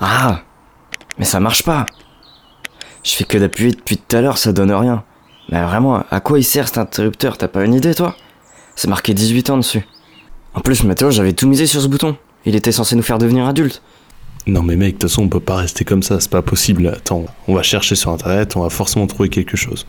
[0.00, 0.42] Ah
[1.18, 1.86] Mais ça marche pas
[3.04, 5.04] Je fais que d'appuyer depuis tout à l'heure, ça donne rien.
[5.50, 7.36] Mais vraiment, à quoi il sert cet interrupteur?
[7.36, 8.16] T'as pas une idée, toi?
[8.76, 9.86] C'est marqué 18 ans dessus.
[10.54, 12.16] En plus, Mathéo, j'avais tout misé sur ce bouton.
[12.44, 13.82] Il était censé nous faire devenir adultes.
[14.46, 16.88] Non mais mec, de toute façon on peut pas rester comme ça, c'est pas possible.
[16.88, 19.86] Attends, on va chercher sur internet, on va forcément trouver quelque chose.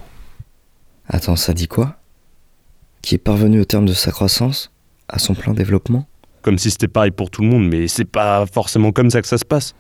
[1.08, 1.96] Attends, ça dit quoi?
[3.02, 4.72] Qui est parvenu au terme de sa croissance
[5.08, 6.06] À son plein développement?
[6.42, 9.28] Comme si c'était pareil pour tout le monde, mais c'est pas forcément comme ça que
[9.28, 9.74] ça se passe.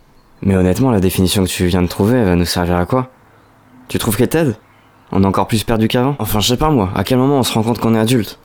[0.43, 3.09] Mais honnêtement, la définition que tu viens de trouver, elle va nous servir à quoi?
[3.87, 4.55] Tu trouves qu'elle t'aide
[5.11, 6.15] On est encore plus perdu qu'avant?
[6.19, 8.39] Enfin, je sais pas moi, à quel moment on se rend compte qu'on est adulte?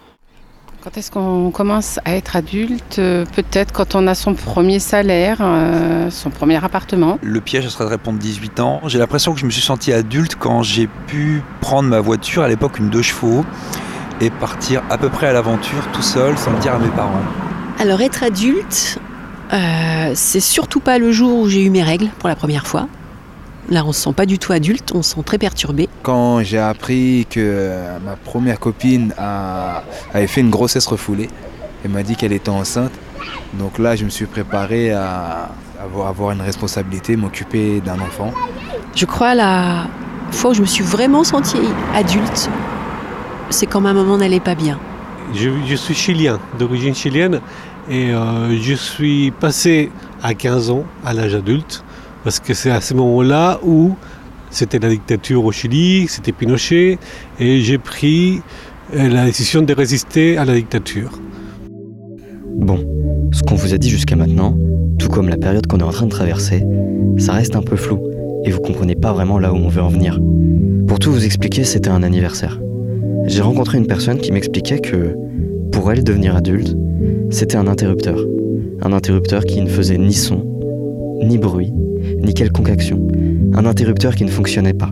[0.85, 3.01] Quand est-ce qu'on commence à être adulte?
[3.01, 7.19] Euh, Peut-être quand on a son premier salaire, euh, son premier appartement.
[7.23, 8.81] Le piège, ce serait de répondre 18 ans.
[8.87, 12.49] J'ai l'impression que je me suis senti adulte quand j'ai pu prendre ma voiture, à
[12.49, 13.45] l'époque une deux chevaux,
[14.21, 17.23] et partir à peu près à l'aventure tout seul, sans le dire à mes parents.
[17.81, 18.99] Alors être adulte,
[19.53, 22.89] euh, c'est surtout pas le jour où j'ai eu mes règles pour la première fois.
[23.69, 25.89] Là, on se sent pas du tout adulte, on se sent très perturbé.
[26.03, 29.83] Quand j'ai appris que euh, ma première copine a-
[30.15, 31.29] avait fait une grossesse refoulée,
[31.85, 32.93] elle m'a dit qu'elle était enceinte.
[33.55, 35.51] Donc là, je me suis préparé à
[35.83, 38.33] avoir, avoir une responsabilité, m'occuper d'un enfant.
[38.95, 39.87] Je crois la
[40.31, 41.57] fois où je me suis vraiment sentie
[41.95, 42.49] adulte,
[43.51, 44.79] c'est quand ma maman n'allait pas bien.
[45.35, 47.41] Je, je suis chilien, d'origine chilienne,
[47.91, 49.91] et euh, je suis passé
[50.23, 51.85] à 15 ans à l'âge adulte,
[52.25, 53.95] parce que c'est à ce moment-là où
[54.51, 56.99] c'était la dictature au Chili, c'était Pinochet,
[57.39, 58.41] et j'ai pris
[58.95, 61.11] euh, la décision de résister à la dictature.
[62.57, 62.85] Bon,
[63.33, 64.57] ce qu'on vous a dit jusqu'à maintenant,
[64.99, 66.65] tout comme la période qu'on est en train de traverser,
[67.19, 68.01] ça reste un peu flou,
[68.45, 70.19] et vous comprenez pas vraiment là où on veut en venir.
[70.87, 72.59] Pour tout vous expliquer, c'était un anniversaire.
[73.27, 75.17] J'ai rencontré une personne qui m'expliquait que,
[75.77, 76.75] pour elle, devenir adulte,
[77.29, 78.19] c'était un interrupteur.
[78.81, 80.43] Un interrupteur qui ne faisait ni son,
[81.23, 81.71] ni bruit,
[82.19, 83.07] ni quelconque action.
[83.53, 84.89] Un interrupteur qui ne fonctionnait pas.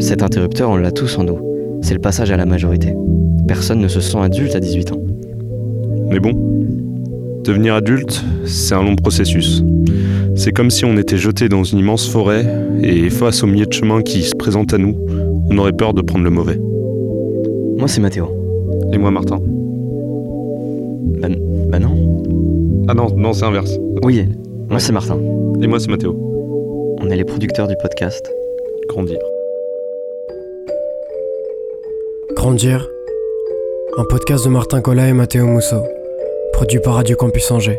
[0.00, 1.38] Cet interrupteur, on l'a tous en nous.
[1.80, 2.92] C'est le passage à la majorité.
[3.46, 5.00] Personne ne se sent adulte à 18 ans.
[6.10, 6.32] Mais bon,
[7.44, 9.62] devenir adulte, c'est un long processus.
[10.34, 12.44] C'est comme si on était jeté dans une immense forêt
[12.82, 14.96] et face au milieu de chemin qui se présente à nous,
[15.48, 16.58] on aurait peur de prendre le mauvais.
[17.78, 18.45] Moi, c'est Mathéo.
[18.92, 19.38] Et moi, Martin
[21.20, 21.28] Bah,
[21.70, 21.90] bah non.
[22.88, 23.78] Ah non, non, c'est inverse.
[24.04, 24.24] Oui,
[24.68, 24.80] moi Ouais.
[24.80, 25.18] c'est Martin.
[25.62, 26.14] Et moi, c'est Mathéo.
[27.02, 28.30] On est les producteurs du podcast.
[28.88, 29.18] Grandir.
[32.34, 32.88] Grandir,
[33.98, 35.82] un podcast de Martin Collat et Mathéo Mousseau,
[36.52, 37.78] produit par Radio Campus Angers.